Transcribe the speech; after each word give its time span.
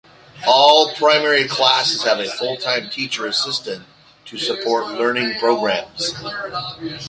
All 0.47 0.95
primary 0.95 1.47
classes 1.47 2.01
have 2.05 2.17
a 2.17 2.25
full-time 2.27 2.89
teacher 2.89 3.27
assistant 3.27 3.85
to 4.25 4.39
support 4.39 4.87
learning 4.87 5.35
programmes. 5.37 6.15